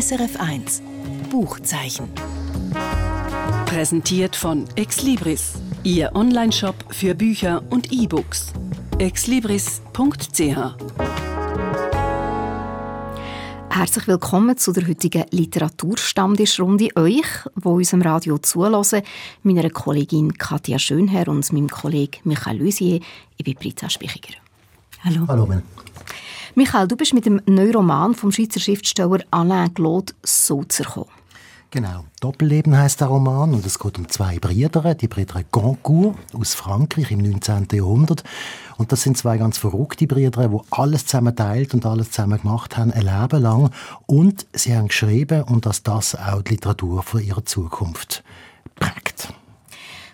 [0.00, 0.82] SRF 1
[1.28, 2.08] Buchzeichen.
[3.66, 8.52] Präsentiert von Exlibris, Ihr Onlineshop für Bücher und E-Books.
[8.98, 9.80] exlibris.ch
[13.70, 16.90] Herzlich willkommen zu der heutigen Literaturstammtischrunde.
[16.94, 17.26] Euch,
[17.56, 19.02] wo unserem Radio zulassen,
[19.42, 23.00] meiner Kollegin Katja Schönherr und meinem Kollegen Michael Lusier.
[23.36, 24.34] Ich bin Britta Spichiger.
[25.02, 25.24] Hallo.
[25.26, 25.48] Hallo.
[26.58, 31.06] Michael, du bist mit dem Neuroman vom Schweizer Schriftsteller Alain Claude Sulzer gekommen.
[31.70, 32.04] Genau.
[32.20, 37.12] Doppelleben heißt der Roman und es geht um zwei Brüder, die Brüder Goncourt aus Frankreich
[37.12, 37.68] im 19.
[37.70, 38.24] Jahrhundert.
[38.76, 42.76] Und das sind zwei ganz verrückte Brüder, die alles zusammen teilt und alles zusammen gemacht
[42.76, 43.70] haben, ein Leben lang.
[44.06, 48.24] Und sie haben geschrieben und dass das auch die Literatur für ihre Zukunft.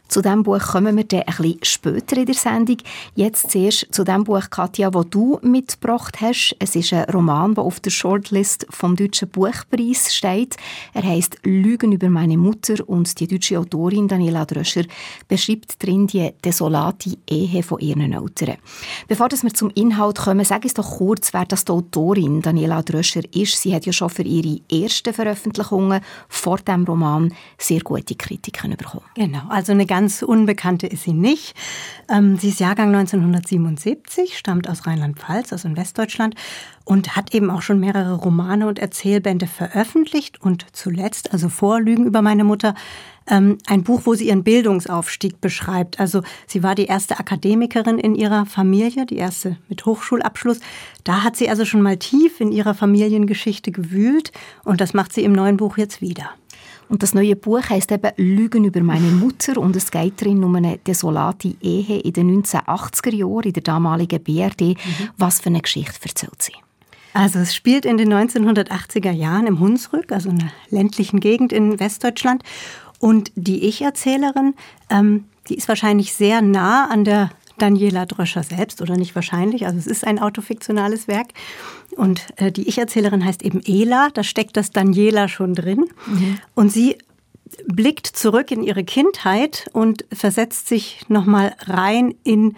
[0.08, 2.76] Zu diesem Buch kommen wir dann ein bisschen später in der Sendung.
[3.14, 6.54] Jetzt zuerst zu dem Buch, Katja, das du mitgebracht hast.
[6.58, 10.56] Es ist ein Roman, der auf der Shortlist vom Deutschen Buchpreis steht.
[10.92, 14.84] Er heißt Lügen über meine Mutter und die deutsche Autorin Daniela Dröscher
[15.26, 18.58] beschreibt drin die desolate Ehe von ihren Eltern.
[19.08, 23.22] Bevor wir zum Inhalt kommen, sag es doch kurz, wer das die Autorin Daniela Dröscher
[23.34, 23.60] ist.
[23.60, 29.04] Sie hat ja schon für ihre ersten Veröffentlichungen vor dem Roman sehr gute Kritiken bekommen.
[29.14, 31.54] Genau, also eine ganz Unbekannte ist sie nicht.
[32.10, 36.34] Ähm, sie ist Jahrgang 1977, stammt aus Rheinland-Pfalz, in Westdeutschland
[36.84, 42.06] und hat eben auch schon mehrere Romane und Erzählbände veröffentlicht und zuletzt, also vor Lügen
[42.06, 42.74] über meine Mutter,
[43.28, 46.00] ähm, ein Buch, wo sie ihren Bildungsaufstieg beschreibt.
[46.00, 50.58] Also sie war die erste Akademikerin in ihrer Familie, die erste mit Hochschulabschluss.
[51.04, 54.32] Da hat sie also schon mal tief in ihrer Familiengeschichte gewühlt
[54.64, 56.30] und das macht sie im neuen Buch jetzt wieder.
[56.88, 60.54] Und das neue Buch heißt eben Lügen über meine Mutter und es geht darin um
[60.54, 64.60] eine desolate Ehe in den 1980er Jahren in der damaligen BRD.
[64.60, 64.76] Mhm.
[65.16, 66.54] Was für eine Geschichte erzählt sie?
[67.14, 72.42] Also es spielt in den 1980er Jahren im Hunsrück, also einer ländlichen Gegend in Westdeutschland.
[72.98, 74.54] Und die Ich-Erzählerin,
[74.90, 79.66] ähm, die ist wahrscheinlich sehr nah an der Daniela Dröscher selbst oder nicht wahrscheinlich.
[79.66, 81.28] Also es ist ein autofiktionales Werk.
[81.96, 85.86] Und äh, die Ich-Erzählerin heißt eben Ela, da steckt das Daniela schon drin.
[86.06, 86.38] Mhm.
[86.54, 86.98] Und sie
[87.66, 92.56] blickt zurück in ihre Kindheit und versetzt sich nochmal rein in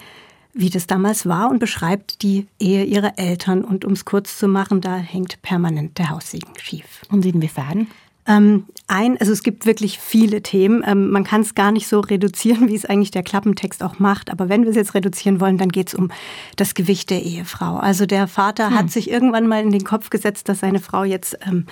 [0.59, 3.63] wie das damals war und beschreibt die Ehe ihrer Eltern.
[3.63, 7.03] Und um es kurz zu machen, da hängt permanent der Haussegen schief.
[7.11, 7.89] Und inwiefern?
[8.27, 10.85] Ähm, ein, also es gibt wirklich viele Themen.
[10.87, 14.31] Ähm, man kann es gar nicht so reduzieren, wie es eigentlich der Klappentext auch macht.
[14.31, 16.11] Aber wenn wir es jetzt reduzieren wollen, dann geht es um
[16.57, 17.77] das Gewicht der Ehefrau.
[17.77, 18.79] Also der Vater hm.
[18.79, 21.67] hat sich irgendwann mal in den Kopf gesetzt, dass seine Frau jetzt ähm,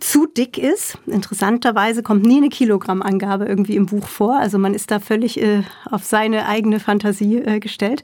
[0.00, 0.98] zu dick ist.
[1.06, 4.38] Interessanterweise kommt nie eine Kilogrammangabe irgendwie im Buch vor.
[4.38, 8.02] Also man ist da völlig äh, auf seine eigene Fantasie äh, gestellt.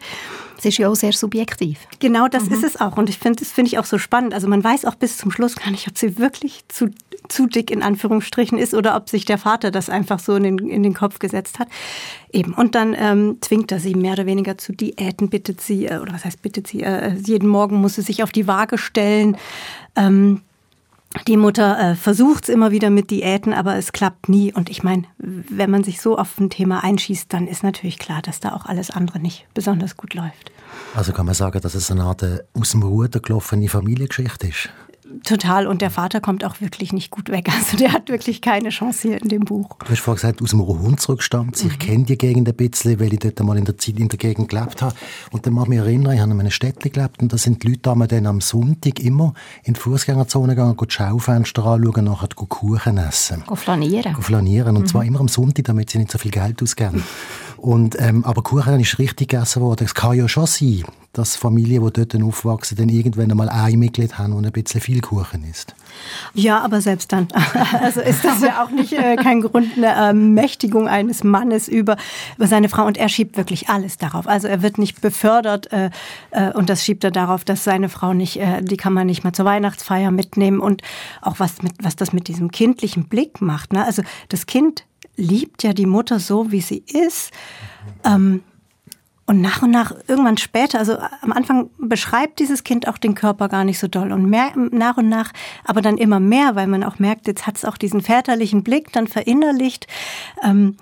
[0.57, 1.79] Das ist ja auch sehr subjektiv.
[1.99, 2.55] Genau, das mhm.
[2.55, 2.97] ist es auch.
[2.97, 4.35] Und ich finde, das finde ich auch so spannend.
[4.35, 6.91] Also man weiß auch bis zum Schluss gar nicht, ob sie wirklich zu,
[7.29, 10.59] zu dick in Anführungsstrichen ist oder ob sich der Vater das einfach so in den,
[10.59, 11.69] in den Kopf gesetzt hat.
[12.33, 12.53] Eben.
[12.53, 16.13] Und dann ähm, zwingt er sie mehr oder weniger zu Diäten, bittet sie, äh, oder
[16.13, 19.37] was heißt bittet sie, äh, jeden Morgen muss sie sich auf die Waage stellen.
[19.97, 20.43] Ähm,
[21.27, 24.53] die Mutter äh, versucht es immer wieder mit Diäten, aber es klappt nie.
[24.53, 28.23] Und ich meine, wenn man sich so auf ein Thema einschießt, dann ist natürlich klar,
[28.23, 30.53] dass da auch alles andere nicht besonders gut läuft.
[30.95, 34.71] Also kann man sagen, dass es eine Art äh, aus dem Ruder gelaufene Familiengeschichte ist?
[35.25, 35.67] Total.
[35.67, 37.49] Und der Vater kommt auch wirklich nicht gut weg.
[37.63, 39.77] Also der hat wirklich keine Chance hier in dem Buch.
[39.79, 41.57] Du hast vorhin gesagt, aus dem Hunsrück stammt.
[41.59, 41.79] Ich mhm.
[41.79, 44.49] kenne die Gegend ein bisschen, weil ich dort einmal in der Zeit in der Gegend
[44.49, 44.95] gelebt habe.
[45.31, 47.63] Und dann mag ich mich erinnern, ich habe in einem Städtchen gelebt und da sind
[47.63, 49.35] die Leute dann am Sonntag immer
[49.65, 53.45] in die Fußgängerzone gegangen, die Schaufenster anschauen, nachher Kuchen essen.
[53.47, 54.15] Go flanieren.
[54.15, 54.77] Go flanieren.
[54.77, 54.87] Und mhm.
[54.89, 57.05] zwar immer am Sonntag, damit sie nicht so viel Geld ausgeben.
[57.63, 59.85] Und, ähm, aber Kuchen ist richtig gegessen worden.
[59.85, 64.19] Es kann ja schon sein, dass Familien, die dort aufwachsen, dann irgendwann einmal ein Mitglied
[64.19, 65.73] haben und ein bisschen viel Kuchen isst.
[66.35, 67.29] Ja, aber selbst dann.
[67.81, 71.97] Also ist das ja auch nicht äh, kein Grund eine Ermächtigung eines Mannes über,
[72.37, 72.85] über seine Frau.
[72.85, 74.27] Und er schiebt wirklich alles darauf.
[74.27, 75.91] Also er wird nicht befördert äh,
[76.33, 79.23] äh, und das schiebt er darauf, dass seine Frau nicht, äh, die kann man nicht
[79.23, 80.59] mal zur Weihnachtsfeier mitnehmen.
[80.59, 80.83] Und
[81.21, 83.73] auch was, mit, was das mit diesem kindlichen Blick macht.
[83.73, 83.85] Ne?
[83.85, 84.85] Also das Kind
[85.17, 87.33] liebt ja die Mutter so, wie sie ist.
[88.05, 88.43] Ähm,
[89.25, 93.49] und nach und nach, irgendwann später, also am Anfang beschreibt dieses Kind auch den Körper
[93.49, 94.13] gar nicht so doll.
[94.13, 95.33] Und mehr, nach und nach,
[95.65, 98.93] aber dann immer mehr, weil man auch merkt, jetzt hat es auch diesen väterlichen Blick
[98.93, 99.87] dann verinnerlicht.
[100.43, 100.77] Ähm,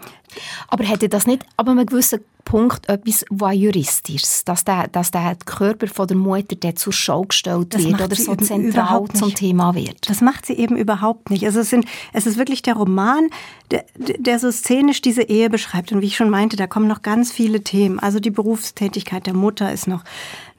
[0.68, 5.86] aber hätte das nicht aber einen gewissen Punkt etwas Voyeuristisches, dass der, dass der Körper
[5.86, 10.08] von der Mutter der zur Schau gestellt das wird oder so zentral zum Thema wird.
[10.08, 11.44] Das macht sie eben überhaupt nicht.
[11.44, 13.28] Also es, sind, es ist wirklich der Roman,
[13.70, 15.92] der, der so szenisch diese Ehe beschreibt.
[15.92, 17.98] Und wie ich schon meinte, da kommen noch ganz viele Themen.
[17.98, 20.04] Also die Berufstätigkeit der Mutter ist noch,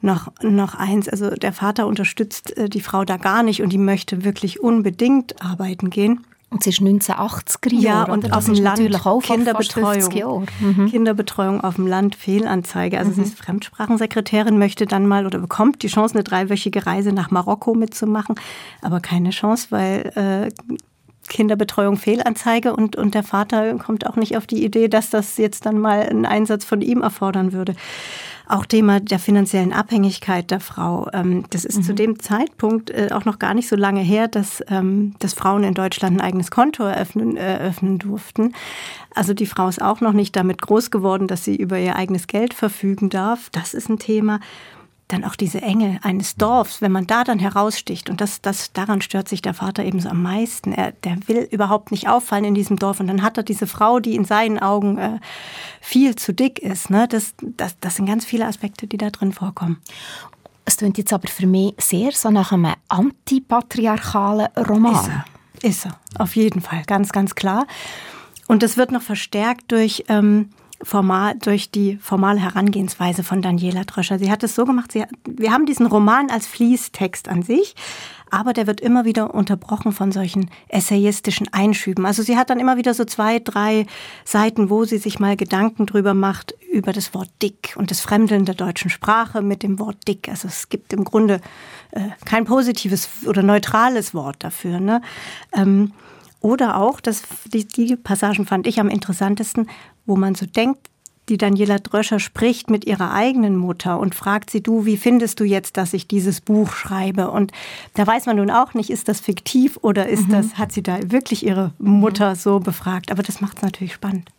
[0.00, 1.08] noch, noch eins.
[1.08, 5.42] Also der Vater unterstützt äh, die Frau da gar nicht und die möchte wirklich unbedingt
[5.42, 6.24] arbeiten gehen.
[6.52, 8.08] Und es ist 1980er Jahre.
[8.08, 10.46] Ja, und auf dem Land natürlich auch Kinderbetreuung.
[10.60, 10.90] Mhm.
[10.90, 12.98] Kinderbetreuung auf dem Land, Fehlanzeige.
[12.98, 13.14] Also mhm.
[13.14, 17.74] sie ist Fremdsprachensekretärin, möchte dann mal oder bekommt die Chance, eine dreiwöchige Reise nach Marokko
[17.74, 18.36] mitzumachen.
[18.82, 20.76] Aber keine Chance, weil äh,
[21.28, 25.64] Kinderbetreuung Fehlanzeige und, und der Vater kommt auch nicht auf die Idee, dass das jetzt
[25.64, 27.74] dann mal einen Einsatz von ihm erfordern würde.
[28.46, 31.08] Auch Thema der finanziellen Abhängigkeit der Frau.
[31.12, 31.82] Ähm, das ist mhm.
[31.82, 35.64] zu dem Zeitpunkt äh, auch noch gar nicht so lange her, dass, ähm, dass Frauen
[35.64, 38.54] in Deutschland ein eigenes Konto eröffnen, eröffnen durften.
[39.14, 42.26] Also die Frau ist auch noch nicht damit groß geworden, dass sie über ihr eigenes
[42.26, 43.50] Geld verfügen darf.
[43.50, 44.40] Das ist ein Thema
[45.08, 49.02] dann auch diese Enge eines Dorfs, wenn man da dann heraussticht, und das, das, daran
[49.02, 50.72] stört sich der Vater eben so am meisten.
[50.72, 52.98] Er, der will überhaupt nicht auffallen in diesem Dorf.
[53.00, 55.18] Und dann hat er diese Frau, die in seinen Augen äh,
[55.80, 56.88] viel zu dick ist.
[56.88, 57.06] Ne?
[57.08, 59.82] Das, das, das sind ganz viele Aspekte, die da drin vorkommen.
[60.64, 64.94] Es klingt jetzt aber für mich sehr so nach einem antipatriarchalen Roman.
[64.94, 67.66] Ist er, ist er, auf jeden Fall, ganz, ganz klar.
[68.48, 70.04] Und das wird noch verstärkt durch...
[70.08, 70.50] Ähm,
[70.82, 74.18] formal, durch die formale Herangehensweise von Daniela Dröscher.
[74.18, 77.74] Sie hat es so gemacht, sie, wir haben diesen Roman als Fließtext an sich,
[78.30, 82.06] aber der wird immer wieder unterbrochen von solchen essayistischen Einschüben.
[82.06, 83.86] Also sie hat dann immer wieder so zwei, drei
[84.24, 88.46] Seiten, wo sie sich mal Gedanken drüber macht, über das Wort dick und das Fremdeln
[88.46, 90.30] der deutschen Sprache mit dem Wort dick.
[90.30, 91.40] Also es gibt im Grunde
[91.90, 94.80] äh, kein positives oder neutrales Wort dafür.
[94.80, 95.02] Ne?
[95.52, 95.92] Ähm,
[96.42, 97.22] oder auch, das,
[97.52, 99.68] die, die Passagen fand ich am interessantesten,
[100.06, 100.88] wo man so denkt,
[101.28, 105.44] die Daniela Dröscher spricht mit ihrer eigenen Mutter und fragt sie, du, wie findest du
[105.44, 107.30] jetzt, dass ich dieses Buch schreibe?
[107.30, 107.52] Und
[107.94, 110.32] da weiß man nun auch nicht, ist das fiktiv oder ist mhm.
[110.32, 113.12] das, hat sie da wirklich ihre Mutter so befragt?
[113.12, 114.30] Aber das macht es natürlich spannend.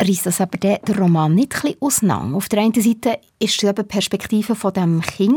[0.00, 2.36] Reißt das aber der, der Roman nicht ein bisschen auseinander?
[2.36, 5.34] Auf der einen Seite ist es die Perspektive von dem Kind,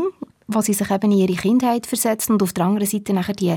[0.48, 3.56] wo sie sich eben in ihre Kindheit versetzen und auf der anderen Seite nachher die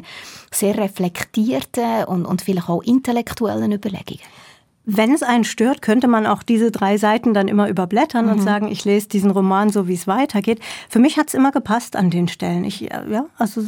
[0.51, 4.19] sehr reflektierten und, und vielleicht auch intellektuellen Überlegungen.
[4.83, 8.31] Wenn es einen stört, könnte man auch diese drei Seiten dann immer überblättern mhm.
[8.31, 10.59] und sagen, ich lese diesen Roman so, wie es weitergeht.
[10.89, 12.63] Für mich hat es immer gepasst an den Stellen.
[12.65, 13.63] Ich, ja, also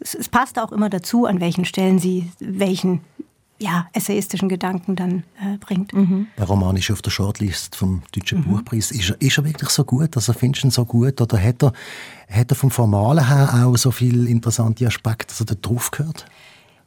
[0.00, 3.00] es, es passt auch immer dazu, an welchen Stellen sie welchen
[3.58, 5.92] ja, essayistischen Gedanken dann äh, bringt.
[5.92, 6.28] Mhm.
[6.38, 8.44] Der Roman ist auf der Shortlist vom Deutschen mhm.
[8.44, 8.90] Buchpreis.
[8.90, 10.16] Ist er, ist er wirklich so gut?
[10.16, 11.20] Also findest du ihn so gut?
[11.20, 11.72] Oder hat er,
[12.30, 16.26] hat er vom Formalen her auch so viele interessante Aspekte, dass er da drauf gehört?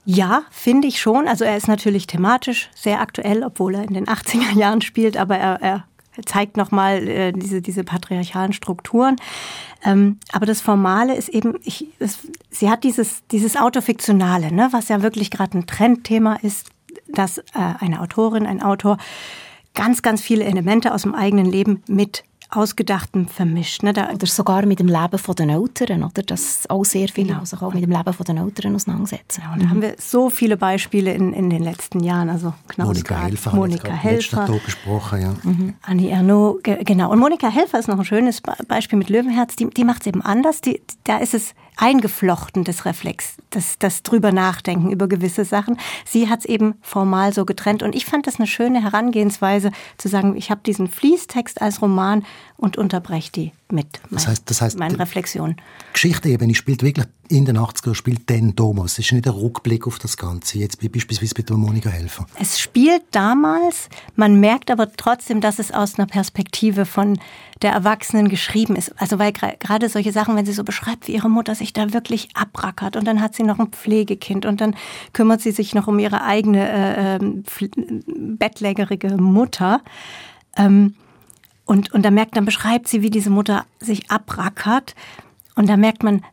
[0.05, 1.27] Ja, finde ich schon.
[1.27, 5.37] Also er ist natürlich thematisch sehr aktuell, obwohl er in den 80er Jahren spielt, aber
[5.37, 5.85] er, er
[6.25, 9.15] zeigt nochmal äh, diese, diese patriarchalen Strukturen.
[9.83, 12.19] Ähm, aber das Formale ist eben, ich, es,
[12.49, 16.69] sie hat dieses, dieses Autofiktionale, ne, was ja wirklich gerade ein Trendthema ist,
[17.07, 18.97] dass äh, eine Autorin, ein Autor
[19.73, 23.81] ganz, ganz viele Elemente aus dem eigenen Leben mit Ausgedachten vermischt.
[23.83, 23.93] Ne?
[23.93, 26.21] oder sogar mit dem Leben der Eltern, oder?
[26.23, 27.45] Das auch sehr viel genau.
[27.45, 29.41] sich auch mit dem Leben der Eltern auseinandersetzen.
[29.43, 32.29] Ja, und da haben wir so viele Beispiele in, in den letzten Jahren.
[32.29, 34.47] Also Monika Helfer, Monika Helfer.
[34.65, 35.35] gesprochen, ja.
[35.43, 35.73] Mhm.
[35.81, 37.11] Annie Ernaux, genau.
[37.11, 39.55] Und Monika Helfer ist noch ein schönes Beispiel mit Löwenherz.
[39.55, 40.61] Die, die macht es eben anders.
[40.61, 45.77] Die, da ist es eingeflochten, das Reflex, das, das drüber nachdenken über gewisse Sachen.
[46.05, 47.83] Sie hat es eben formal so getrennt.
[47.83, 52.25] Und ich fand das eine schöne Herangehensweise, zu sagen, ich habe diesen Fließtext als Roman
[52.57, 55.55] und unterbreche die mit das heißt, das heißt, meinen Reflexionen.
[55.93, 58.93] Geschichte eben, spielt wirklich in den 80er, spielt den Thomas.
[58.93, 62.27] Es ist nicht ein Rückblick auf das Ganze, jetzt beispielsweise mit der Monika Helfer.
[62.39, 67.19] Es spielt damals, man merkt aber trotzdem, dass es aus einer Perspektive von
[67.61, 68.93] der Erwachsenen geschrieben ist.
[68.99, 72.29] Also weil gerade solche Sachen, wenn sie so beschreibt, wie ihre Mutter sich da wirklich
[72.35, 74.75] abrackert und dann hat sie noch ein Pflegekind und dann
[75.13, 77.43] kümmert sie sich noch um ihre eigene äh, ähm,
[78.37, 79.81] bettlägerige Mutter.
[80.57, 80.95] Ähm,
[81.65, 84.95] und, und da merkt, dann beschreibt sie, wie diese Mutter sich abrackert.
[85.55, 86.23] Und da merkt man,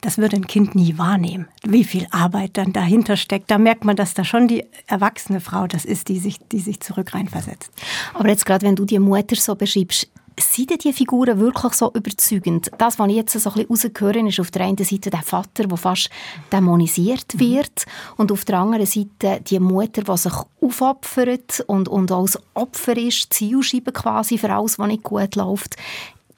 [0.00, 3.50] das würde ein Kind nie wahrnehmen, wie viel Arbeit dann dahinter steckt.
[3.50, 6.80] Da merkt man, dass da schon die erwachsene Frau das ist, die sich, die sich
[6.80, 7.70] zurück reinversetzt.
[8.14, 10.08] Aber jetzt gerade, wenn du die Mutter so beschreibst,
[10.40, 12.70] sind die Figuren wirklich so überzeugend?
[12.78, 15.64] Das, was ich jetzt so ein bisschen rausgehöre, ist auf der einen Seite der Vater,
[15.66, 16.10] der fast
[16.50, 17.40] dämonisiert mhm.
[17.40, 18.14] wird mhm.
[18.16, 23.32] und auf der anderen Seite die Mutter, die sich aufopfert und, und als Opfer ist,
[23.32, 25.76] Zielscheibe quasi für alles, was nicht gut läuft.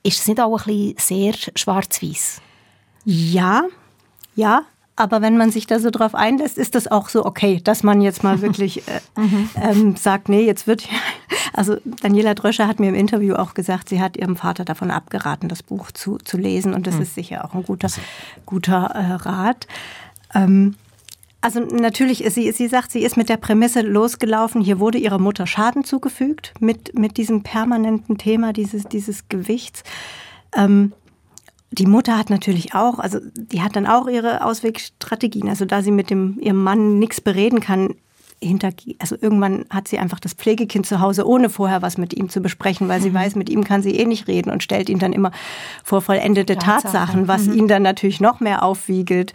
[0.03, 2.41] Ist das nicht auch ein bisschen sehr schwarz-weiß?
[3.05, 3.65] Ja,
[4.35, 4.65] ja,
[4.97, 8.01] aber wenn man sich da so drauf einlässt, ist das auch so okay, dass man
[8.01, 9.51] jetzt mal wirklich äh, mhm.
[9.61, 10.89] ähm, sagt, nee, jetzt wird
[11.53, 15.49] also Daniela Dröscher hat mir im Interview auch gesagt, sie hat ihrem Vater davon abgeraten,
[15.49, 17.03] das Buch zu, zu lesen und das mhm.
[17.03, 17.89] ist sicher auch ein guter,
[18.47, 19.67] guter äh, Rat.
[20.35, 20.77] Ähm,
[21.41, 25.47] also natürlich, sie, sie sagt, sie ist mit der Prämisse losgelaufen, hier wurde ihrer Mutter
[25.47, 29.83] Schaden zugefügt mit, mit diesem permanenten Thema dieses, dieses Gewichts.
[30.57, 30.93] Ähm,
[31.79, 35.49] die Mutter hat natürlich auch, also die hat dann auch ihre Auswegstrategien.
[35.49, 37.95] Also da sie mit dem, ihrem Mann nichts bereden kann,
[38.45, 42.29] hinter, also irgendwann hat sie einfach das Pflegekind zu Hause, ohne vorher was mit ihm
[42.29, 43.15] zu besprechen, weil sie mhm.
[43.15, 45.31] weiß, mit ihm kann sie eh nicht reden und stellt ihn dann immer
[45.83, 47.55] vor vollendete Tatsachen, Tatsachen was mhm.
[47.55, 49.33] ihn dann natürlich noch mehr aufwiegelt.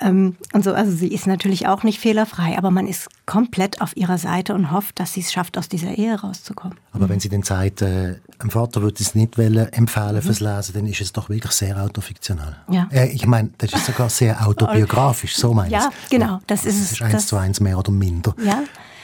[0.00, 3.96] Ähm, und so, also sie ist natürlich auch nicht fehlerfrei, aber man ist komplett auf
[3.96, 6.76] ihrer Seite und hofft, dass sie es schafft, aus dieser Ehe rauszukommen.
[6.92, 10.22] Aber wenn sie den sagt, äh, dem Vater würde es nicht empfehlen mhm.
[10.22, 12.56] fürs Lesen, dann ist es doch wirklich sehr autofiktional.
[12.68, 12.88] Ja.
[12.90, 15.72] Äh, ich meine, das ist sogar sehr autobiografisch, so meine ich.
[15.72, 16.90] Ja, genau, das ist es.
[16.90, 18.34] Das ist eins zu eins mehr oder minder.
[18.44, 18.51] Ja.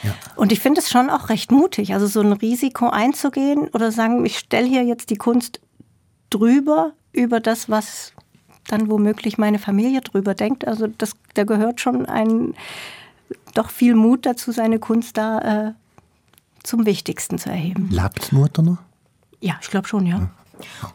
[0.03, 0.15] Ja.
[0.35, 4.25] Und ich finde es schon auch recht mutig, also so ein Risiko einzugehen oder sagen,
[4.25, 5.59] ich stelle hier jetzt die Kunst
[6.29, 8.13] drüber über das, was
[8.67, 10.67] dann womöglich meine Familie drüber denkt.
[10.67, 12.53] Also das, da gehört schon ein
[13.53, 15.73] doch viel Mut dazu, seine Kunst da äh,
[16.63, 17.89] zum Wichtigsten zu erheben.
[17.91, 18.77] Lebt Mutter noch?
[19.41, 20.17] Ja, ich glaube schon, ja.
[20.17, 20.29] ja.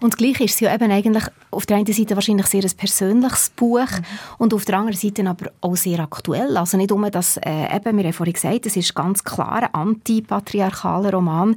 [0.01, 3.51] Und gleich ist es ja eben eigentlich auf der einen Seite wahrscheinlich sehr ein persönliches
[3.51, 4.05] Buch mhm.
[4.39, 6.57] und auf der anderen Seite aber auch sehr aktuell.
[6.57, 9.75] Also nicht nur, dass äh, eben, wir haben vorhin gesagt, es ist ganz klar ein
[9.75, 11.57] antipatriarchaler Roman,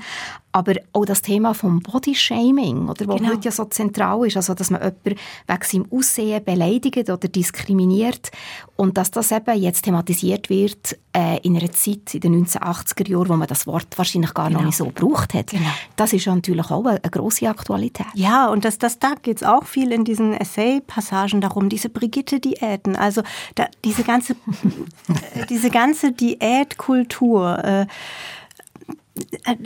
[0.51, 3.29] aber auch das Thema vom Bodyshaming, oder, was genau.
[3.31, 8.31] heute ja so zentral ist, also dass man jemanden wegen seinem Aussehen beleidigt oder diskriminiert
[8.75, 13.29] und dass das eben jetzt thematisiert wird äh, in einer Zeit, in den 1980er Jahren,
[13.29, 14.59] wo man das Wort wahrscheinlich gar genau.
[14.59, 15.47] noch nicht so gebraucht hat.
[15.47, 15.69] Genau.
[15.95, 18.07] Das ist ja natürlich auch eine, eine grosse Aktualität.
[18.13, 22.95] Ja, und das, das, da geht es auch viel in diesen Essay-Passagen darum, diese Brigitte-Diäten,
[22.95, 23.21] also
[23.55, 24.35] da, diese ganze,
[25.49, 27.85] diese ganze Diätkultur, äh,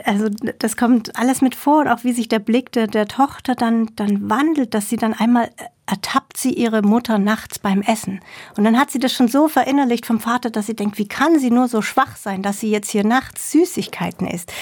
[0.06, 0.30] also
[0.60, 3.90] das kommt alles mit vor und auch wie sich der Blick der, der Tochter dann,
[3.96, 5.50] dann wandelt, dass sie dann einmal
[5.86, 8.22] ertappt sie ihre Mutter nachts beim Essen.
[8.56, 11.38] Und dann hat sie das schon so verinnerlicht vom Vater, dass sie denkt, wie kann
[11.38, 14.54] sie nur so schwach sein, dass sie jetzt hier nachts Süßigkeiten isst.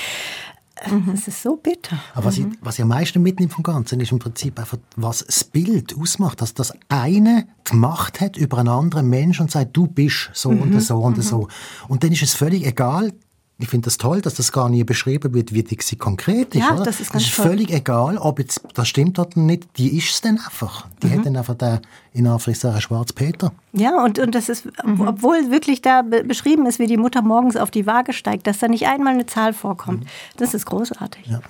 [0.88, 1.08] Mhm.
[1.12, 2.00] Das ist so bitter.
[2.14, 2.52] Aber was, mhm.
[2.52, 5.96] ich, was ich am meisten mitnimmt vom Ganzen, ist im Prinzip einfach, was das Bild
[5.98, 10.32] ausmacht, dass das eine die Macht hat über einen anderen Menschen und sagt, du bist
[10.34, 10.62] so mhm.
[10.62, 11.22] und so und mhm.
[11.22, 11.48] so.
[11.88, 13.14] Und dann ist es völlig egal,
[13.62, 16.62] ich finde das toll, dass das gar nie beschrieben wird, wie sie konkret ist.
[16.62, 16.86] Ja, oder?
[16.86, 19.68] das ist ganz Das ist völlig egal, ob jetzt das stimmt oder nicht.
[19.78, 20.88] Die ist es dann einfach.
[21.04, 21.12] Die mhm.
[21.12, 21.82] hat dann einfach der,
[22.14, 23.52] in Anführungszeichen, Schwarzpeter.
[23.74, 25.02] Ja, und, und das ist, mhm.
[25.02, 28.70] obwohl wirklich da beschrieben ist, wie die Mutter morgens auf die Waage steigt, dass da
[28.70, 30.06] nicht einmal eine Zahl vorkommt.
[30.06, 30.10] Mhm.
[30.38, 31.28] Das ist großartig.
[31.28, 31.42] Ja.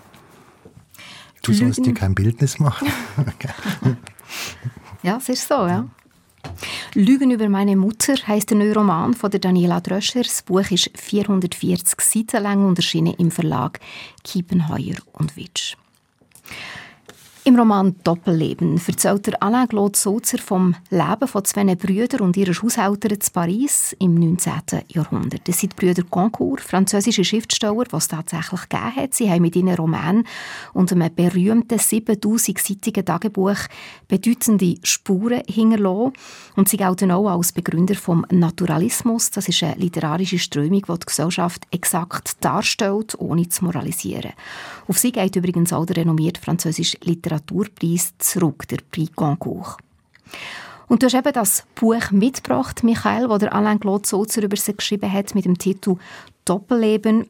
[1.44, 2.88] Du sollst dir kein Bildnis machen.
[5.04, 5.86] ja, es ist so, ja.
[6.94, 10.24] Lügen über meine Mutter heißt der neue Roman von der Daniela Dröscher.
[10.24, 13.80] Das Buch ist 440 Seiten lang und erschienen im Verlag
[14.24, 15.76] Kiepenheuer und Witsch.
[17.50, 22.54] Im Roman Doppelleben erzählt der Alain Claude Sulzer vom Leben von zwei Brüdern und ihrer
[22.54, 24.54] Haushälterin zu Paris im 19.
[24.90, 25.48] Jahrhundert.
[25.48, 29.16] Das sind die Brüder Goncourt, französische Schriftsteller, die es tatsächlich gegeben hat.
[29.16, 30.26] Sie haben mit ihren Roman
[30.74, 33.58] und einem berühmten 7000-seitigen Tagebuch
[34.08, 36.14] bedeutende Spuren hinterlassen.
[36.56, 39.32] Und sie gelten auch als Begründer vom Naturalismus.
[39.32, 44.34] Das ist eine literarische Strömung, die die Gesellschaft exakt darstellt, ohne zu moralisieren.
[44.90, 49.78] Auf sie geht übrigens auch der renommierte französische Literatur Literaturpreis zurück, der Prix Goncourt.
[50.88, 54.76] Und du hast eben das Buch mitgebracht, Michael, wo der Alain Claude Sulzer über sie
[54.76, 55.98] geschrieben hat mit dem Titel
[56.44, 57.30] Doppelleben.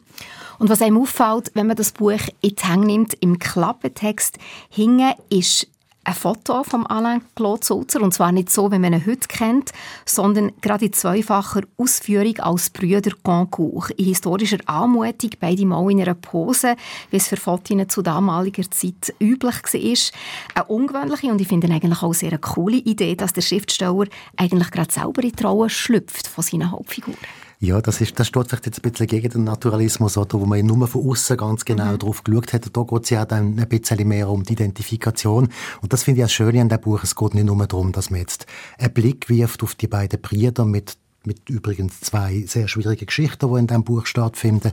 [0.57, 4.37] Und was einem auffällt, wenn man das Buch in die Hänge nimmt, im Klappentext
[4.69, 5.67] hinten ist
[6.03, 9.71] ein Foto von Alain Claude Sulzer, und zwar nicht so, wie man ihn heute kennt,
[10.05, 13.91] sondern gerade in zweifacher Ausführung als Brüder Goncourt.
[13.91, 16.75] In historischer Anmutung, beide mal in einer Pose,
[17.11, 20.61] wie es für Fotos zu damaliger Zeit üblich war.
[20.61, 24.05] Eine ungewöhnliche und ich finde eigentlich auch sehr eine coole Idee, dass der Schriftsteller
[24.37, 27.17] eigentlich gerade selber in Rolle schlüpft von seinen Hauptfiguren.
[27.61, 30.65] Ja, das, ist, das steht vielleicht jetzt ein bisschen gegen den Naturalismus, oder, wo man
[30.65, 31.99] nur von außen ganz genau mhm.
[31.99, 32.65] drauf geschaut hat.
[32.71, 35.49] Da geht es ja dann ein bisschen mehr um die Identifikation.
[35.81, 37.03] Und das finde ich das Schöne an dem Buch.
[37.03, 38.45] Es geht nicht nur darum, dass man jetzt
[38.77, 43.59] einen Blick wirft auf die beiden Brüder mit mit übrigens zwei sehr schwierigen Geschichten, die
[43.59, 44.71] in diesem Buch stattfinden,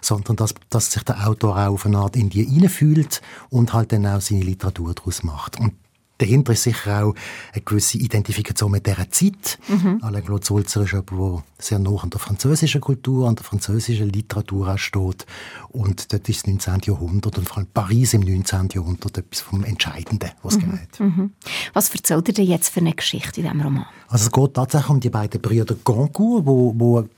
[0.00, 3.92] sondern dass, dass sich der Autor auch auf eine Art in die hineinfühlt und halt
[3.92, 5.60] dann auch seine Literatur daraus macht.
[5.60, 5.72] Und
[6.18, 7.14] dahinter ist sicher auch
[7.52, 9.58] eine gewisse Identifikation mit dieser Zeit.
[9.68, 9.98] Mhm.
[10.02, 14.10] Alain Claude Sulzer ist jemand, der sehr nah an der französischen Kultur, an der französischen
[14.10, 15.26] Literatur steht.
[15.70, 16.80] Und dort ist das 19.
[16.84, 18.68] Jahrhundert und vor allem Paris im 19.
[18.74, 20.70] Jahrhundert etwas vom Entscheidenden, was mhm.
[20.70, 21.00] geht.
[21.00, 21.32] Mhm.
[21.72, 23.86] Was erzählt ihr denn jetzt für eine Geschichte in diesem Roman?
[24.08, 27.08] Also es geht tatsächlich um die beiden Brüder Goncourt, wo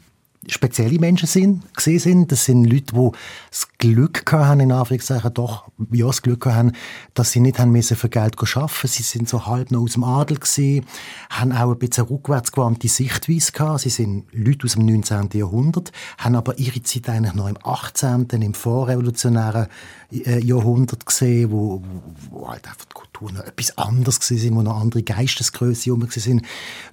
[0.49, 2.33] spezielle Menschen sind, gesehen sind.
[2.33, 3.11] Das sind Leute, die
[3.50, 6.73] das Glück haben, in Anführungszeichen, doch, ja, das Glück haben,
[7.15, 10.05] dass sie nicht haben müssen für Geld arbeiten Sie sind so halb noch aus dem
[10.05, 10.87] Adel gewesen,
[11.31, 13.81] haben auch ein bisschen rückwärtsgewandte Sichtweise gehabt.
[13.81, 15.31] Sie sind Leute aus dem 19.
[15.35, 19.67] Jahrhundert, haben aber ihre Zeit eigentlich noch im 18., im vorrevolutionären
[20.11, 21.83] Jahrhundert gesehen, wo,
[22.31, 26.43] wo halt einfach die Kultur noch etwas anderes gewesen wo noch andere Geistesgröße rum sind.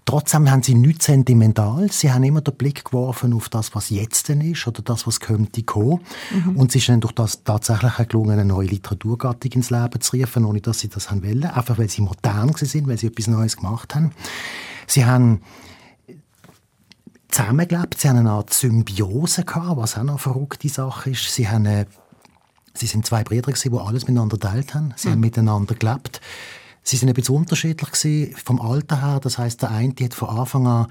[0.06, 1.92] Trotzdem haben sie nichts sentimental.
[1.92, 5.20] Sie haben immer den Blick geworfen auf das, was jetzt denn ist oder das, was
[5.20, 6.00] könnte kommen.
[6.32, 6.58] Mhm.
[6.58, 10.46] Und es ist ihnen durch das tatsächlich gelungen, eine neue Literaturgattung ins Leben zu rufen,
[10.46, 11.46] ohne dass sie das haben wollen.
[11.46, 14.12] Einfach weil sie modern sind, weil sie etwas Neues gemacht haben.
[14.88, 15.42] Sie haben
[17.30, 21.32] zusammengelebt, sie haben eine Art Symbiose gehabt, was auch noch eine verrückte Sache ist.
[21.32, 21.88] Sie haben eine
[22.74, 24.94] Sie sind zwei Brüder, die alles miteinander teilt haben.
[24.96, 25.12] Sie mhm.
[25.14, 26.22] haben miteinander gelebt.
[26.82, 29.20] Sie sind ein bisschen unterschiedlich gewesen, vom Alter her.
[29.22, 30.88] Das heißt, der eine hat von Anfang an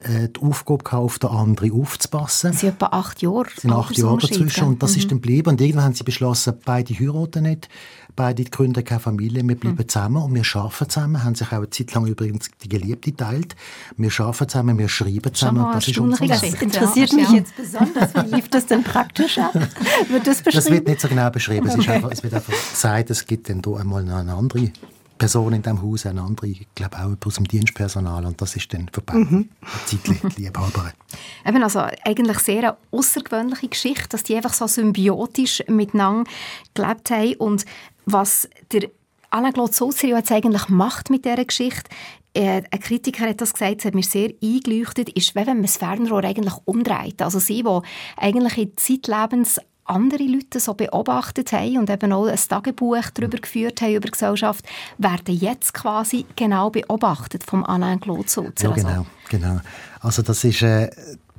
[0.00, 2.54] äh, die Aufgabe gehabt, auf den anderen aufzupassen.
[2.54, 3.46] Sie etwa acht Jahre.
[3.54, 4.98] Sie sind acht Jahre dazwischen und das mhm.
[4.98, 5.50] ist dann geblieben.
[5.50, 7.68] Und irgendwann haben sie beschlossen, beide heiraten nicht,
[8.16, 9.88] beide gründen keine Familie, wir bleiben mhm.
[9.88, 13.56] zusammen und wir arbeiten zusammen, haben sich auch eine Zeit lang übrigens die Geliebte teilt.
[13.98, 15.66] Wir arbeiten zusammen, wir schreiben zusammen.
[15.66, 18.14] Und das ist unser Das interessiert mich jetzt besonders.
[18.14, 19.52] Wie lief das denn praktisch ab?
[19.54, 20.64] wird das beschrieben?
[20.64, 21.68] Das wird nicht so genau beschrieben.
[21.68, 21.80] Okay.
[21.80, 24.72] Es, einfach, es, wird einfach gesagt, es gibt dann da einmal eine andere
[25.20, 28.72] Person in diesem Haus, eine andere, ich glaube auch aus dem Dienstpersonal und das ist
[28.72, 29.14] dann vorbei.
[29.14, 29.50] Mhm.
[29.84, 30.92] Zeitlich, Liebhaber.
[31.46, 36.28] Eben also eigentlich sehr eine außergewöhnliche Geschichte, dass die einfach so symbiotisch miteinander
[36.72, 37.66] gelebt haben und
[38.06, 38.88] was der
[39.28, 41.90] Alain Saucer jetzt eigentlich macht mit dieser Geschichte,
[42.32, 45.76] äh, ein Kritiker hat das gesagt, es hat mir sehr eingeleuchtet, ist, wenn man das
[45.76, 47.20] Fernrohr eigentlich umdreht.
[47.20, 47.80] Also sie, die
[48.16, 49.60] eigentlich in Zeitlebens
[49.90, 54.12] andere Leute so beobachtet haben und eben auch ein Tagebuch darüber geführt haben, über die
[54.12, 54.64] Gesellschaft,
[54.98, 58.68] werden jetzt quasi genau beobachtet vom Alain Claude Sulzer.
[58.68, 59.06] Ja, genau, also.
[59.28, 59.60] genau.
[60.00, 60.62] Also das ist...
[60.62, 60.90] Äh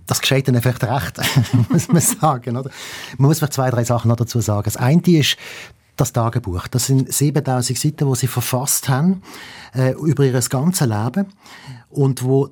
[0.08, 1.22] das geschieht dann vielleicht recht,
[1.70, 2.58] muss man sagen.
[2.58, 2.70] Oder?
[3.18, 4.66] Man muss vielleicht zwei, drei Sachen noch dazu sagen.
[4.66, 5.38] Das eine ist
[5.96, 6.68] das Tagebuch.
[6.68, 9.22] Das sind 7000 Seiten, die sie verfasst haben
[9.74, 11.28] äh, über ihr ganzes Leben
[11.90, 12.50] und wo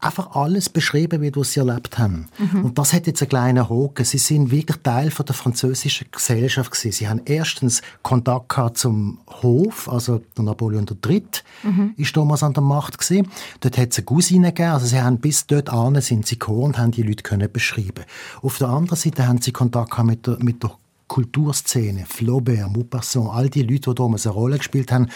[0.00, 2.28] einfach alles beschrieben wird, was sie erlebt haben.
[2.38, 2.66] Mhm.
[2.66, 4.04] Und das hat jetzt einen kleinen Haken.
[4.04, 6.92] Sie sind wirklich Teil von der französischen Gesellschaft gewesen.
[6.92, 11.24] Sie haben erstens Kontakt gehabt zum Hof, also der Napoleon III.
[11.64, 11.94] Mhm.
[11.96, 13.28] ist damals an der Macht gewesen.
[13.60, 16.62] Dort hat es eine Cousine gegeben, also sie haben bis dort an sind sie gekommen
[16.62, 18.04] und haben die Leute können beschreiben.
[18.42, 20.70] Auf der anderen Seite haben sie Kontakt gehabt mit der, mit der
[21.08, 25.08] Kulturszene, Flaubert, Maupassant, all die Leute, die damals eine Rolle gespielt haben,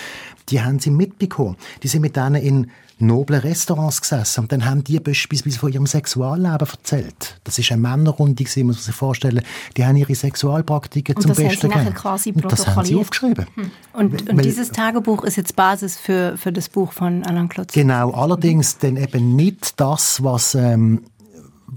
[0.48, 1.56] die haben sie mitbekommen.
[1.82, 2.70] Die sind mit denen in
[3.02, 7.40] noblen Restaurants gesessen und dann haben die beispielsweise von ihrem Sexualleben erzählt.
[7.44, 9.42] Das ist eine Männerrunde gewesen, muss man sich vorstellen.
[9.76, 11.94] Die haben ihre Sexualpraktiken und zum Besten gegeben.
[12.34, 13.46] und das haben sie aufgeschrieben.
[13.54, 13.70] Hm.
[13.92, 17.72] Und, und dieses Tagebuch ist jetzt Basis für, für das Buch von Alain Klotz.
[17.72, 21.02] Genau, allerdings dann eben nicht das, was ähm,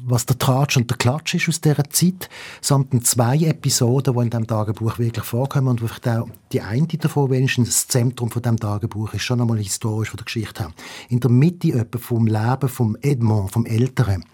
[0.07, 2.29] was der Tratsch und der Klatsch ist aus dieser Zeit,
[2.61, 7.31] sondern zwei Episoden, die in diesem Tagebuch wirklich vorkommen und vielleicht auch die eine davon
[7.31, 10.73] wenigstens das Zentrum von dem Tagebuch ist, schon einmal historisch von der Geschichte her.
[11.09, 14.25] In der Mitte etwa vom Leben vom Edmond, vom Älteren,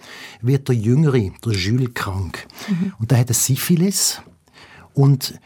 [0.41, 2.47] wird der Jüngere, der Jules, krank.
[2.67, 2.93] Mhm.
[2.99, 4.21] Und der hat eine Syphilis
[4.93, 5.39] und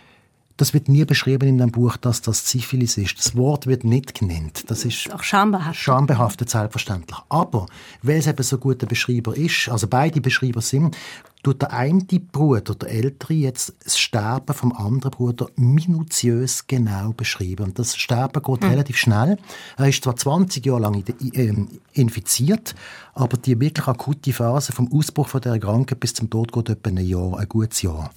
[0.57, 3.17] das wird nie beschrieben in dem Buch, dass das Syphilis ist.
[3.17, 4.63] Das Wort wird nicht genannt.
[4.67, 5.75] Das ist auch schambehaftet.
[5.75, 7.19] Schambehaftet, selbstverständlich.
[7.27, 7.65] Aber,
[8.01, 10.95] weil es eben so gut ein Beschreiber ist, also beide Beschreiber sind,
[11.43, 17.65] tut der eine Bruder, der Ältere, jetzt das Sterben vom anderen Bruder minutiös genau beschreiben.
[17.65, 18.69] Und das Sterben geht mhm.
[18.69, 19.37] relativ schnell.
[19.77, 22.75] Er ist zwar 20 Jahre lang ähm, infiziert,
[23.13, 26.89] aber die wirklich akute Phase vom Ausbruch von der Krankheit bis zum Tod geht etwa
[26.89, 28.11] ein Jahr, ein gutes Jahr.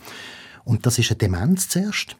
[0.64, 2.16] Und das ist eine Demenz zuerst.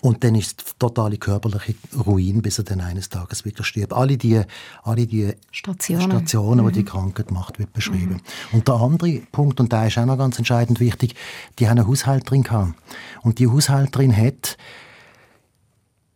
[0.00, 1.74] Und dann ist totale körperliche
[2.06, 3.92] Ruin, bis er dann eines Tages wirklich stirbt.
[3.92, 4.40] Alle die,
[4.82, 6.66] alle die Stationen, Stationen mhm.
[6.66, 6.86] wo die mhm.
[6.86, 8.20] Krankheit macht, wird beschrieben.
[8.52, 8.58] Mhm.
[8.58, 11.14] Und der andere Punkt, und der ist auch noch ganz entscheidend wichtig,
[11.58, 12.74] die haben eine Haushälterin gehabt.
[13.22, 14.56] Und die Haushälterin hat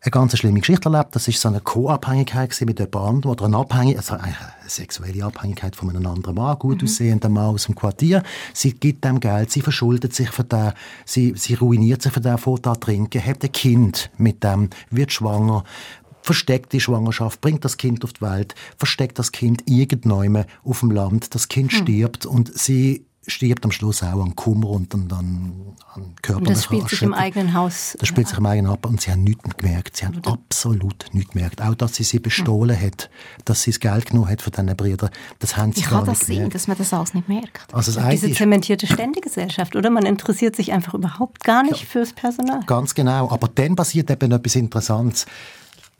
[0.02, 1.14] eine ganz schlimme Geschichte erlebt.
[1.14, 4.36] Das ist so eine Co-Abhängigkeit mit jemand anderem oder eine Abhängigkeit, also eine
[4.66, 6.88] sexuelle Abhängigkeit von einem anderen Mann, gut mhm.
[6.88, 8.22] aussehender Mann aus dem Quartier.
[8.54, 10.72] Sie gibt dem Geld, sie verschuldet sich für den,
[11.04, 15.12] sie, sie ruiniert sich für den, fährt an trinken, hat ein Kind mit dem, wird
[15.12, 15.64] schwanger,
[16.22, 20.90] versteckt die Schwangerschaft, bringt das Kind auf die Welt, versteckt das Kind irgendwann auf dem
[20.90, 21.76] Land, das Kind mhm.
[21.76, 25.52] stirbt und sie stirbt am Schluss auch an Kummer und an, an,
[25.94, 27.96] an körperlicher Und das spielt sich im eigenen Haus.
[27.98, 29.96] Das spielt sich im eigenen ab und sie haben nichts gemerkt.
[29.96, 30.33] Sie haben Oder?
[30.33, 31.61] absolut nichts gemerkt.
[31.62, 32.87] Auch, dass sie sie bestohlen hm.
[32.87, 33.11] hat,
[33.44, 36.20] dass sie das Geld genommen hat von diesen Brüdern, das haben sie Wie kann das
[36.20, 37.74] sein, dass man das alles nicht merkt?
[37.74, 39.90] Also das Diese zementierte Ständegesellschaft, oder?
[39.90, 42.61] Man interessiert sich einfach überhaupt gar nicht ja, fürs Personal.
[42.66, 43.30] Ganz genau.
[43.30, 45.26] Aber dann passiert eben etwas Interessantes.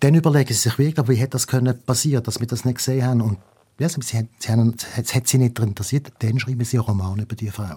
[0.00, 3.04] Dann überlegen sie sich wirklich, wie hätte das können passieren, dass wir das nicht gesehen
[3.04, 3.20] haben.
[3.20, 3.38] Und
[3.88, 6.12] sie, sie, haben, es hat sie nicht interessiert.
[6.18, 7.76] Dann schreiben sie einen Roman über die Frau.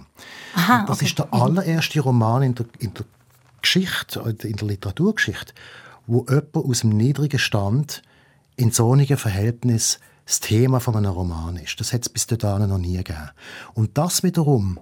[0.55, 1.05] Aha, das okay.
[1.05, 1.33] ist der mhm.
[1.33, 3.05] allererste Roman in der, in der
[3.61, 5.53] Geschichte, in der Literaturgeschichte,
[6.05, 8.01] wo jemand aus dem niedrigen Stand
[8.55, 11.79] in sonnigen Verhältnis das Thema von einem Roman ist.
[11.79, 13.29] Das hat es bis dahin noch nie gegeben.
[13.73, 14.79] Und das wiederum,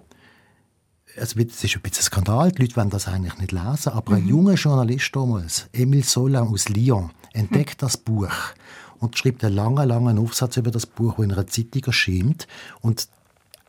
[1.17, 4.11] also es ist ein bisschen ein Skandal, die Leute wollen das eigentlich nicht lesen, aber
[4.11, 4.17] mhm.
[4.17, 7.85] ein junger Journalist damals, Emile Solan aus Lyon, entdeckt mhm.
[7.85, 8.31] das Buch
[9.01, 12.47] und schreibt einen langen, langen Aufsatz über das Buch, wo in einer Zeitung erscheint.
[12.79, 13.09] Und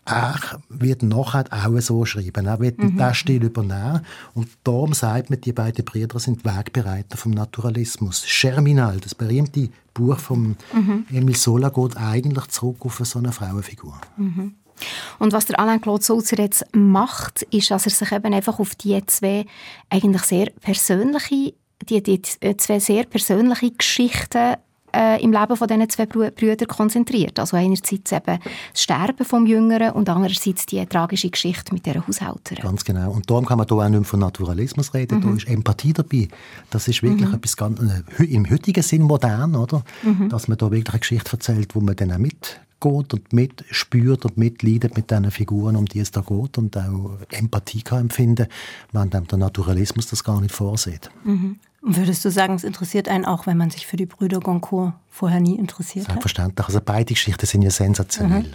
[0.05, 2.47] er wird nachher auch so schreiben.
[2.47, 2.97] Er wird mhm.
[2.97, 4.05] den Stil übernehmen.
[4.35, 8.25] Und darum sagt man, die beiden Brüder sind Wegbereiter vom Naturalismus.
[8.27, 11.07] Germinal, das berühmte Buch von mhm.
[11.11, 13.99] Emil Sola, geht eigentlich zurück auf so eine Frauenfigur.
[14.17, 14.55] Mhm.
[15.21, 18.75] Und was der Alain Claude Sulzer jetzt macht, ist, dass er sich eben einfach auf
[18.75, 19.47] die zwei
[19.89, 21.55] eigentlich sehr persönliche,
[21.89, 22.21] die, die
[22.57, 24.57] zwei sehr persönliche Geschichten
[24.95, 27.39] äh, im Leben von diesen zwei Brüdern konzentriert.
[27.39, 28.39] Also einerseits eben
[28.73, 32.63] das Sterben vom Jüngeren und andererseits die tragische Geschichte mit dieser Haushälterin.
[32.63, 33.11] Ganz genau.
[33.13, 35.19] Und darum kann man hier auch nicht mehr von Naturalismus reden.
[35.19, 35.23] Mhm.
[35.23, 36.29] Da ist Empathie dabei.
[36.71, 37.35] Das ist wirklich mhm.
[37.35, 39.83] etwas ganz, äh, im heutigen Sinn modern, oder?
[40.03, 40.29] Mhm.
[40.29, 44.25] Dass man da wirklich eine Geschichte erzählt, wo man dann auch mit geht und mitspürt
[44.25, 48.49] und mitleidet mit diesen Figuren, um die es da geht und auch Empathie kann empfinden,
[48.91, 51.11] während der Naturalismus das gar nicht vorsieht.
[51.25, 51.59] Mhm.
[51.83, 55.41] Würdest du sagen, es interessiert einen auch, wenn man sich für die Brüder Goncourt vorher
[55.41, 56.65] nie interessiert Selbstverständlich.
[56.65, 56.67] hat?
[56.67, 56.67] Selbstverständlich.
[56.67, 58.43] Also beide Geschichten sind ja sensationell.
[58.43, 58.55] Mhm.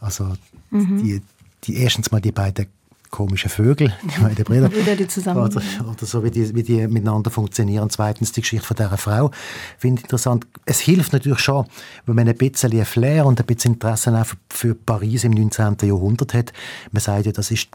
[0.00, 0.32] Also
[0.70, 1.02] mhm.
[1.02, 1.22] Die,
[1.64, 2.66] die erstens mal die beiden
[3.10, 6.86] komischen Vögel, die beiden Brüder, Brüder die zusammen oder, oder, so, wie die, wie die
[6.86, 7.88] miteinander funktionieren.
[7.90, 9.30] Zweitens die Geschichte von dieser Frau
[9.78, 10.46] finde ich interessant.
[10.66, 11.66] Es hilft natürlich schon,
[12.04, 15.76] wenn man ein bisschen Flair und ein bisschen Interesse auch für, für Paris im 19.
[15.82, 16.52] Jahrhundert hat.
[16.92, 17.68] Man sagt ja, das ist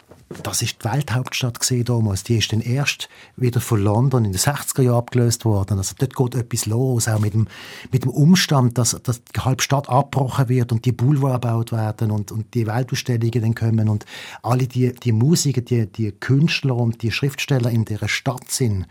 [0.44, 2.24] das ist die Welthauptstadt damals.
[2.24, 5.78] Die ist dann erst wieder von London in den 60er Jahren abgelöst worden.
[5.78, 7.48] Also dort geht etwas los, auch mit dem,
[7.92, 12.12] mit dem Umstand, dass, dass die halbe Stadt abgebrochen wird und die Boulevard gebaut werden
[12.12, 14.06] und, und die Weltausstellungen dann kommen und
[14.44, 18.88] alle die, die Musiker, die, die Künstler und die Schriftsteller in dieser Stadt sind.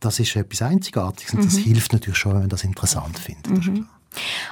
[0.00, 1.62] Das ist etwas Einzigartiges und das mhm.
[1.62, 3.66] hilft natürlich schon, wenn man das interessant findet.
[3.66, 3.88] Mhm.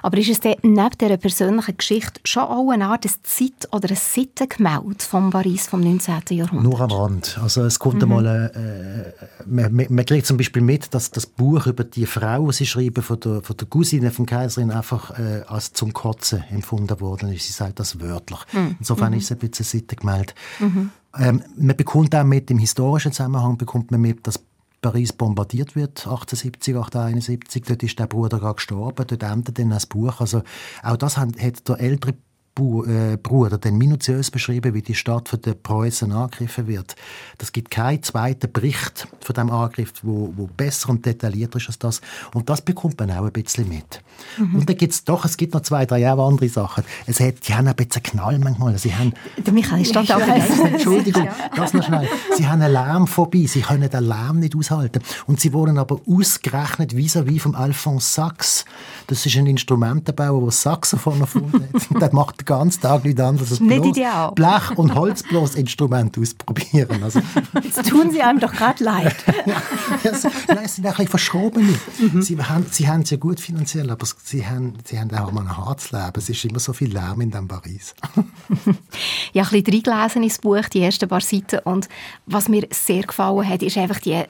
[0.02, 3.96] Aber ist es denn neben dieser persönlichen Geschichte schon auch eine Art Zeit- oder ein
[3.96, 6.14] Sittengemälde vom Paris vom 19.
[6.30, 6.64] Jahrhundert?
[6.64, 7.38] Nur am Rand.
[7.42, 8.02] Also es kommt mhm.
[8.02, 12.66] einmal, äh, man, man, kriegt zum Beispiel mit, dass das Buch über die Frau, sie
[12.66, 17.32] schreiben von der, von der Cousine von Kaiserin, einfach äh, als zum Kotzen empfunden worden
[17.32, 17.46] ist.
[17.46, 18.40] Sie sagt das wörtlich.
[18.52, 18.76] Mhm.
[18.78, 19.18] Insofern mhm.
[19.18, 20.32] ist es ein bisschen Sittengemälde.
[20.58, 20.90] Mhm.
[21.18, 24.40] Ähm, man bekommt auch mit, im historischen Zusammenhang bekommt man mit, dass
[24.84, 29.86] Paris bombardiert wird, 1870, 1871, dort ist der Bruder gerade gestorben, dort endet dann das
[29.86, 30.20] Buch.
[30.20, 30.42] Also
[30.82, 32.12] auch das hat, der ältere
[32.54, 36.94] Bruder dann minutiös beschrieben, wie die Stadt von den Preußen angegriffen wird.
[37.38, 41.78] Das gibt keinen zweiten Bericht von dem Angriff, wo, wo besser und detaillierter ist als
[41.80, 42.00] das.
[42.32, 44.00] Und das bekommt man auch ein bisschen mit.
[44.38, 44.54] Mhm.
[44.54, 46.84] Und dann gibt es doch, es gibt noch zwei, drei andere Sachen.
[47.06, 48.78] Es hat, die haben ein bisschen Knall manchmal.
[48.78, 52.08] Sie haben, der Michael stand auch Entschuldigung, das noch schnell.
[52.36, 55.02] Sie haben eine Lärmphobie, sie können den Lärm nicht aushalten.
[55.26, 58.64] Und sie wurden aber ausgerechnet vis-à-vis vom Alphonse Sachs.
[59.08, 62.00] Das ist ein Instrumentenbauer, der Saxophon erfunden hat.
[62.00, 67.02] der macht den ganzen Tag nichts anderes als bloß Blech- und Holzblasinstrumente ausprobieren.
[67.02, 67.20] Also.
[67.62, 69.16] Jetzt tun Sie einem doch gerade leid.
[69.46, 69.62] ja,
[70.48, 71.74] nein, es sind ein bisschen verschobene.
[71.98, 72.22] Mhm.
[72.22, 75.42] Sie, haben, sie haben es ja gut finanziell, aber sie haben, sie haben auch mal
[75.42, 76.12] ein hartes Leben.
[76.16, 77.94] Es ist immer so viel Lärm in dem Paris.
[79.32, 81.60] ja, ein bisschen reingelesen ins Buch, die ersten paar Seiten.
[81.64, 81.88] Und
[82.26, 84.22] was mir sehr gefallen hat, ist einfach, die,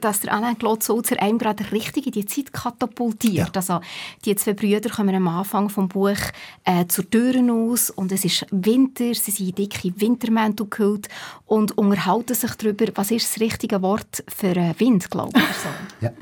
[0.00, 3.48] dass der Alain Claude Sulzer einem gerade richtig in die Zeit katapultiert.
[3.48, 3.50] Ja.
[3.54, 3.80] Also,
[4.24, 6.16] die zwei Brüder kommen am Anfang vom Buch
[6.64, 11.08] äh, zur Türen aus und es ist Winter, sie sind in dicke Wintermäntel gehüllt
[11.46, 15.44] und unterhalten sich darüber, was ist das richtige Wort für Wind, glaube ich.
[15.44, 15.68] So.
[16.06, 16.12] ja.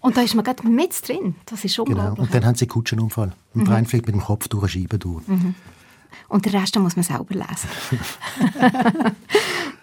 [0.00, 1.34] Und da ist man gerade mit drin.
[1.46, 2.14] Das ist unglaublich.
[2.14, 2.22] Genau.
[2.22, 3.32] Und dann haben sie einen Kutschenunfall.
[3.54, 3.86] Und mhm.
[3.86, 5.26] fliegt mit dem Kopf durch eine Scheibe durch.
[5.28, 5.54] Mhm.
[6.28, 7.68] Und den Rest muss man selber lesen.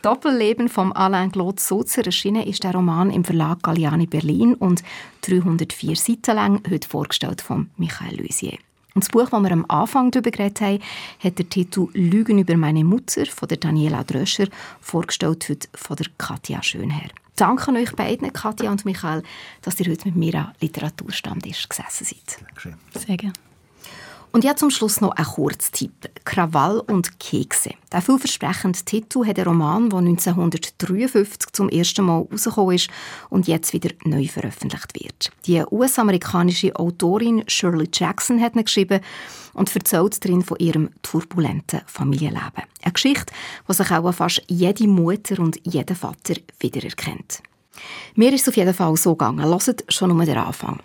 [0.01, 4.83] Doppelleben von Alain Claude Sozer erschienen ist der Roman im Verlag Galliani Berlin und
[5.21, 8.57] 304 Seiten lang, heute vorgestellt von Michael Luisier.
[8.97, 10.79] Und das Buch, das wir am Anfang darüber geredet haben,
[11.19, 14.47] hat den Titel «Lügen über meine Mutter» von der Daniela Dröscher,
[14.81, 17.11] vorgestellt heute von der Katja Schönherr.
[17.35, 19.21] Danke euch beiden, Katja und Michael,
[19.61, 22.43] dass ihr heute mit mir am Literaturstammtisch gesessen seid.
[22.43, 22.73] Dankeschön.
[22.95, 23.33] Sehr gerne.
[24.31, 26.09] Und ja, zum Schluss noch ein Kurztipp.
[26.25, 27.71] Krawall und Kekse.
[27.91, 32.89] Der vielversprechende Titel hat ein Roman, der 1953 zum ersten Mal herausgekommen ist
[33.29, 35.31] und jetzt wieder neu veröffentlicht wird.
[35.45, 39.01] Die US-amerikanische Autorin Shirley Jackson hat ihn geschrieben
[39.53, 42.63] und erzählt darin von ihrem turbulenten Familienleben.
[42.83, 43.33] Eine Geschichte,
[43.67, 47.41] die sich auch fast jede Mutter und jeder Vater wiedererkennt.
[48.15, 49.43] Mir ist es auf jeden Fall so gegangen.
[49.43, 50.79] Hört schon um den Anfang.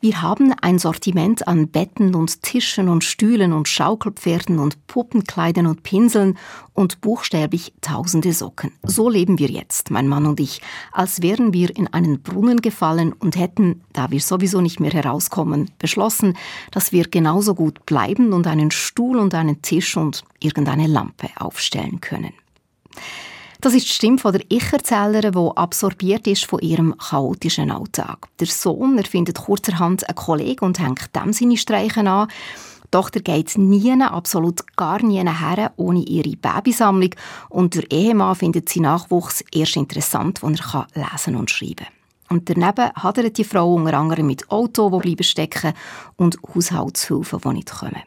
[0.00, 5.82] Wir haben ein Sortiment an Betten und Tischen und Stühlen und Schaukelpferden und Puppenkleidern und
[5.82, 6.38] Pinseln
[6.74, 8.72] und buchstäblich tausende Socken.
[8.82, 13.12] So leben wir jetzt, mein Mann und ich, als wären wir in einen Brunnen gefallen
[13.12, 16.36] und hätten, da wir sowieso nicht mehr herauskommen, beschlossen,
[16.70, 22.00] dass wir genauso gut bleiben und einen Stuhl und einen Tisch und irgendeine Lampe aufstellen
[22.00, 22.32] können.
[23.62, 28.26] Das ist die Stimme von der Ich-Erzählerin, die absorbiert ist von ihrem chaotischen Alltag.
[28.40, 32.26] Der Sohn erfindet kurzerhand einen Kollegen und hängt dem seine Streichen an.
[32.82, 37.10] Die Tochter geht nie, absolut gar nie her, ohne ihre Babysammlung.
[37.50, 41.86] Und der Ehemann findet seinen Nachwuchs erst interessant, wenn er lesen und schreiben
[42.28, 42.36] kann.
[42.36, 45.72] Und daneben hadert die Frau unter anderem mit Auto, die bleiben stecken,
[46.16, 48.02] und Haushaltshilfen, die nicht kommen.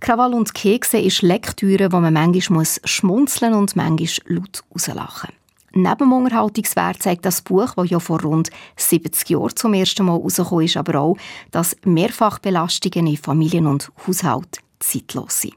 [0.00, 5.30] Krawall und Kekse ist Lektüre, wo man manchmal muss schmunzeln und manchmal laut rauslachen
[5.72, 10.16] Neben dem Unterhaltungswert zeigt das Buch, das ja vor rund 70 Jahren zum ersten Mal
[10.16, 11.16] herausgekommen ist, aber auch,
[11.50, 15.54] dass Mehrfachbelastungen in Familien und Haushalt zeitlos sind.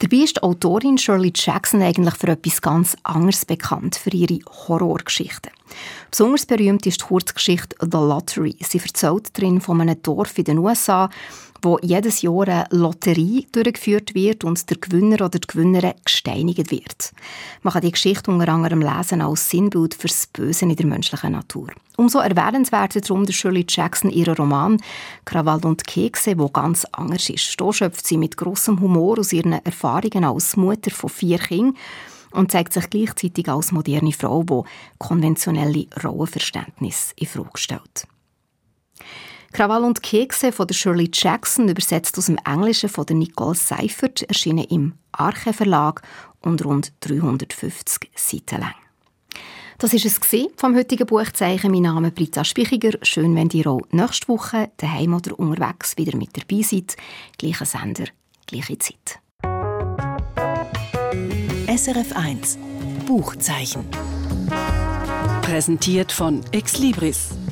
[0.00, 4.38] Dabei ist die Autorin Shirley Jackson eigentlich für etwas ganz anderes bekannt, für ihre
[4.68, 5.50] Horrorgeschichten.
[6.10, 8.56] Besonders berühmt ist die Kurzgeschichte The Lottery.
[8.60, 11.10] Sie erzählt darin von einem Dorf in den USA,
[11.62, 17.12] wo jedes Jahr eine Lotterie durchgeführt wird und der Gewinner oder die Gewinnerin gesteinigt wird.
[17.62, 21.32] Man kann die Geschichte unter anderem lesen als Sinnbild für das Böse in der menschlichen
[21.32, 21.68] Natur.
[21.96, 24.80] Umso erwähnenswerter darum der Shirley Jackson ihren Roman
[25.24, 27.60] «Krawall und Kekse», wo ganz anders ist.
[27.60, 31.74] Da schöpft sie mit großem Humor aus ihren Erfahrungen als Mutter von vier Kindern
[32.32, 34.62] und zeigt sich gleichzeitig als moderne Frau, die
[34.98, 38.06] konventionelle Rollenverständnis in Frage stellt.
[39.52, 44.22] Krawall und Kekse von der Shirley Jackson, übersetzt aus dem Englischen von der Nicole Seifert,
[44.22, 46.02] erschienen im Arche Verlag
[46.40, 48.74] und rund 350 Seiten lang.
[49.78, 50.20] Das ist es
[50.56, 51.70] vom heutigen Buchzeichen.
[51.70, 52.98] Mein Name ist Britta Spichiger.
[53.02, 56.96] Schön, wenn ihr auch nächste Woche daheim oder unterwegs wieder mit dabei seid.
[57.38, 58.06] Gleicher Sender,
[58.46, 59.20] gleiche Zeit.
[61.68, 62.58] SRF 1
[63.06, 63.84] Buchzeichen.
[65.42, 67.30] Präsentiert von Exlibris